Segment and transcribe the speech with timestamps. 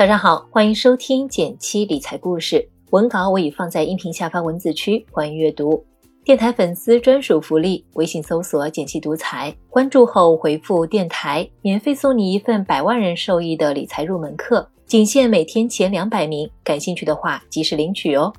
[0.00, 5.84] 早上好，欢迎收听减七理财故事，文稿我已放在音频下方文字区，欢迎阅读。
[6.24, 18.32] 电台粉丝专属福利，微信搜索“减七独裁，关注后回复“电台”，免费送你一份百万人受益的理财入门课，仅限每天前两百名，感兴趣的话及时领取哦。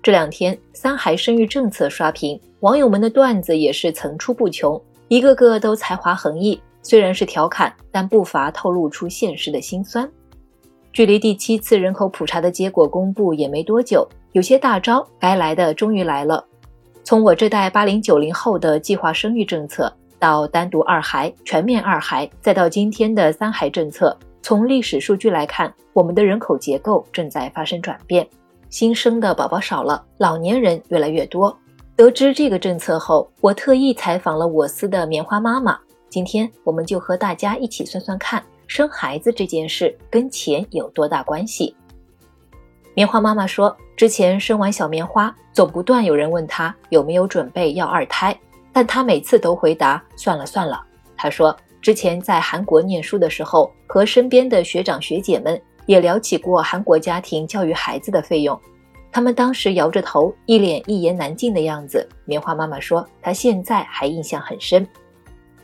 [0.00, 6.60] 这两天三孩生育政策刷屏，网友们的段子也是层出不穷，一个个都才华横溢。
[6.84, 10.08] 虽然是调侃，但不乏透露出现实的辛酸。
[10.92, 16.44] 距离第七次人口普查的结果公布也没多久，有些大招该来的终于来了。
[17.02, 28.24] 从我这代八零九零后的计划生育政策，到单独二孩、全面二孩，再到今天的三孩政策，从历史数据来看，我们的人口结构正在发生转变，
[28.70, 31.56] 新生的宝宝少了，老年人越来越多。
[31.96, 35.78] 得知这个政策后，我特意采访了我司的棉花妈妈。
[36.14, 41.74] 今天我们就和大家一起算算看，生孩子这件事跟钱有多大关系？
[42.94, 48.38] 棉花妈妈说，之前生完小棉花，总不断有人问她有没有准备要二胎，
[48.72, 50.80] 但她每次都回答算了算了。
[51.16, 58.56] 她说，之前在韩国念书的时候，和身边的学长学姐们也聊起过韩国家庭教育孩子的费用，
[59.10, 62.08] 他们当时摇着头，一脸一言难尽的样子。
[62.24, 64.86] 棉花妈妈说，她现在还印象很深。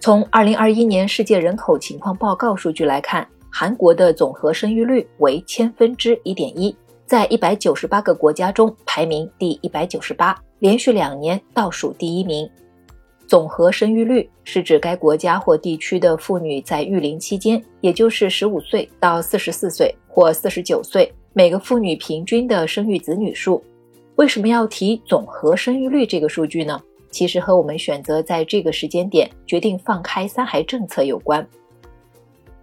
[0.01, 12.48] 从二零二一年世界人口情况报告数据来看，韩国的总和生育率为千分之一点一，在一百九十八个国家中排名第一百九十八，连续两年倒数第一名。
[13.27, 23.62] 总和生育率是指该国家或地区的妇女在育龄期间，也就是十五岁到四十四岁或四十九岁，每个妇女平均的生育子女数。
[24.17, 26.81] 为什么要提总和生育率这个数据呢？
[27.11, 31.47] 其实和我们选择在这个时间点决定放开三孩政策有关。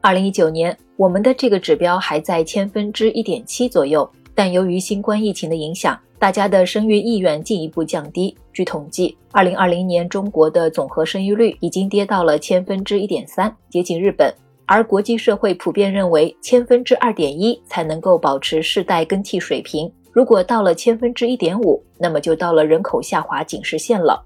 [0.02, 8.36] 二零一九年，我们的这个指标还在千分之一点七左右，但由于新冠疫情的影响，大家的生育意愿进一步降低。
[8.54, 14.34] 据统计，二零二零年中国的总和生育率已经跌到了千分之一点三，接近日本。
[14.66, 19.92] 而国际社会普遍认为，千分之二点一才能够保持世代更替水平。
[20.12, 24.26] 如果到了千分之一点五，那么就到了人口下滑警示线了。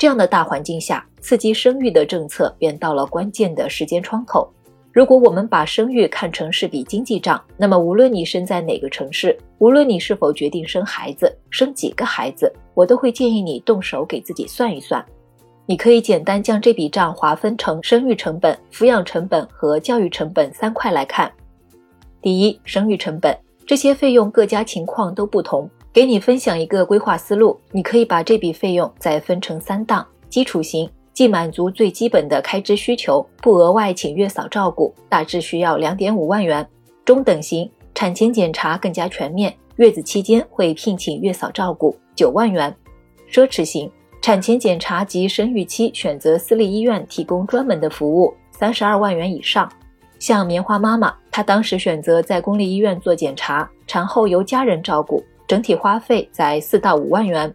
[0.00, 4.50] 这样的大环境下，刺激生育的政策便到了关键的时间窗口。
[4.94, 15.04] 如果我们把生育看成是笔经济账，那么无论你身在哪个城市，无论你是否决定生孩子、生几个孩子，我都会建议你动手给自己算一算。
[15.66, 21.30] 你可以简单将这笔账划分成生育成本、抚养成本和教育成本三块来看。
[22.22, 23.36] 第一，生育成本，
[23.66, 25.68] 这些费用各家情况都不同。
[25.92, 36.64] 给你分享一个规划思路，你可以把这笔费用再分成三档：基础型，既满足最基本的开支需求，不额外请月嫂照顾，大致需要两点五万元；
[37.04, 42.72] 中等型，产前检查更加全面，月子期间会聘请月嫂照顾，九万元；
[43.28, 43.90] 奢侈型，
[44.22, 49.68] 产前检查及生育期选择私立医院提供专门的服务，三十二万元以上。
[50.20, 55.20] 像棉花妈妈，她当时选择在公立医院做检查，产后由家人照顾。
[55.50, 57.52] 整体花费在四到五万元。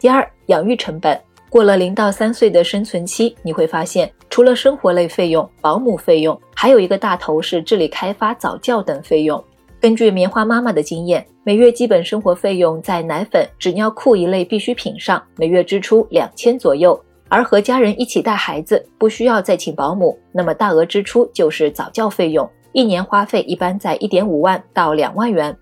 [0.00, 1.16] 第二，养育成本
[1.48, 9.40] 过了零到三岁的生存期，你会发现，除了生活类费用、保姆费用，还有一个大头是智力开发、早教等费用。
[9.80, 17.00] 根据棉花妈妈的经验，每月基本生活费用在奶粉、纸尿裤一类必需品上，每月支出两千左右。
[17.28, 25.56] 而和家人一起带孩子，不需要再请保姆，那么大额支出就是早教费用，一年花费一般在一点五万到两万元。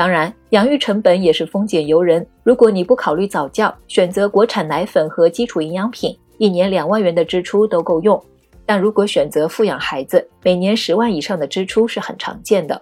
[0.00, 2.26] 当然，养育成本也是丰俭由人。
[2.42, 8.18] 如果你不考虑早教，选择国产奶粉和基础营养品，一年两万元的支出都够用。
[8.64, 12.80] 但如果选择富养孩子，每年十万以上的支出是很常见的。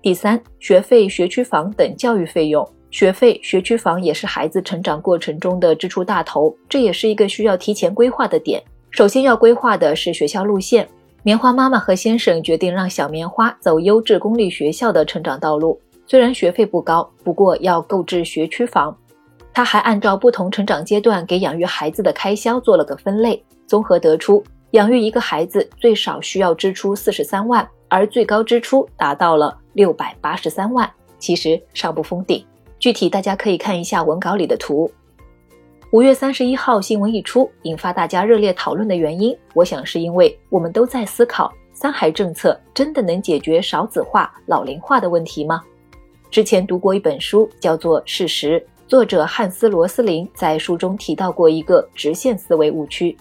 [0.00, 8.62] 第三，学费、学区房等教育费用，学费、学区房也是孩子成长过程中的支出大头，这也是一个需要提前规划的点。
[8.90, 10.88] 首先要规划的是学校路线。
[11.22, 15.78] 棉花妈妈和先生决定让小棉花走优质公立学校的成长道路。
[16.06, 18.96] 虽然学费不高，不过要购置学区房。
[19.52, 24.42] 他还按照不同成长阶段给养育孩子的开销做了个分类，综合得出
[24.72, 32.44] 养育一个孩子最少需要支出四十三万，而最高支出达到了六百八十三万，其实尚不封顶。
[32.80, 34.90] 具体大家可以看一下文稿里的图。
[35.92, 45.62] 五月三十一号新闻一出，引发大家热烈讨论的原因，我想是因为我们都在思考三孩政策真的能解决少子化、老龄化的问题吗？
[46.34, 48.58] 之前读过一本书，叫做《事实》，
[48.88, 53.16] 作者汉斯·罗斯林在书中提到过一个直线思维误区。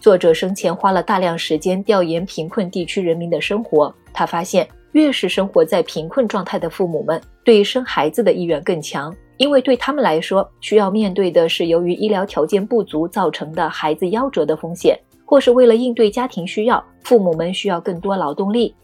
[0.00, 18.74] 作者生前花了大量时间调研贫困地区人民的生活，他发现，越是生活在贫困状态的父母们，对生孩子的意愿更强，因为对他们来说，需要面对的是由于医疗条件不足造成的孩子夭折的风险，或是为了应对家庭需要，父母们需要更多劳动力。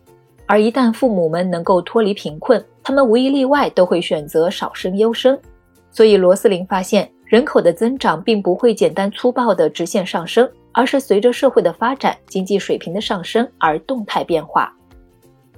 [0.46, 5.38] 而一旦父母们能够脱离贫困，他们无一例外都会选择少生优生。
[5.90, 14.72] 所以，罗斯林发现，人口的增长并不会简单粗暴的直线上升，而是随着社会的发展、经济水平的上升而动态变化。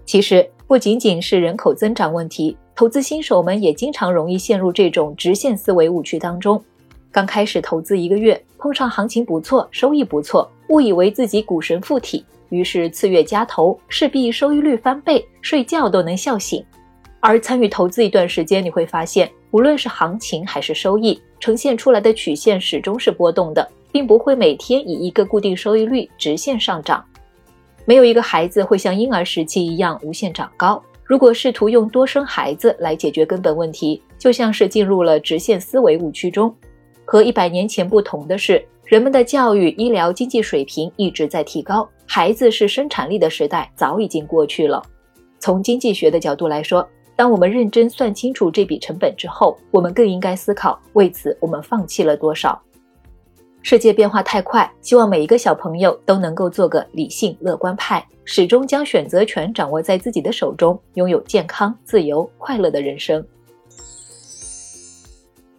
[0.04, 6.62] 其实，不仅仅是人口增长问题，投资新手们也经常容易陷入这种直线思维误区当中。
[7.10, 12.24] 刚开始投资一个月，碰上行情不错，收益不错，误以为自己股神附体。
[12.50, 16.64] 于是次月加投，势必收益率翻倍，睡觉都能笑醒。
[17.18, 27.04] 而参与投资一段时间，你会发现，无论是行情还是收益，呈现出来的曲线始终是波动的，并不会每天以一个固定收益率直线上涨。
[27.84, 30.80] 没有一个孩子会像婴儿时期一样无限长高。
[31.04, 36.54] 如果试图用多生孩子来解决根本问题，就像是进入了直线思维误区中。
[37.06, 38.62] 和一百年前不同的是。
[38.84, 44.80] 人们的教育、医疗、经济水平一直在提高，孩子是生产力的时代早已经过去了。
[45.40, 52.62] 从经济学的角度来说，当我们认真算清楚这笔成本之后，我们更应该思考为此我们放弃了多少。
[53.60, 63.26] 世界变化太快，希望每一个小朋友都能够做个理性乐观派，始终将选择权掌握在自己的手中，拥有健康、自由、快乐的人生。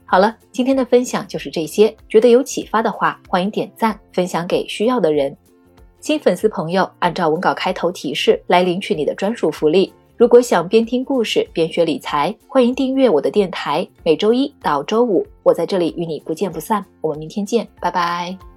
[0.10, 1.94] 好了，今天的分享就是这些。
[2.08, 5.36] 觉得有启发的话，欢迎点赞分享给需要的人。
[6.00, 9.94] 新粉丝朋友，按照文稿开头提示来领取你的专属福利。
[10.16, 13.86] 如果想边听故事边学理财，欢迎订阅我的电台。
[14.04, 16.84] 每周一到周五，我在这里与你不见不散。
[17.02, 18.57] 我们明天见，拜拜。